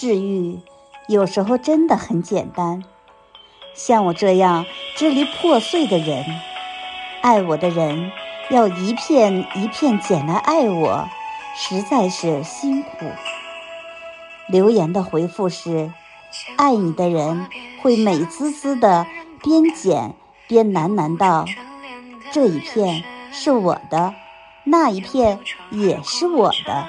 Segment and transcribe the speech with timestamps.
[0.00, 0.58] 治愈
[1.08, 2.82] 有时候真的很简单。
[3.74, 4.64] 像我这样
[4.96, 6.24] 支离破碎的人
[7.20, 8.10] 爱我的人
[8.48, 11.06] 要一片一片捡来爱我
[11.54, 13.10] 实在是辛苦。
[14.48, 15.92] 留言的回复是
[16.56, 17.46] 爱你的人
[17.82, 19.06] 会美滋滋的
[19.42, 20.14] 边捡
[20.48, 21.44] 边喃喃道
[22.32, 24.14] 这一片是我的
[24.64, 25.40] 那一片
[25.70, 26.88] 也是我的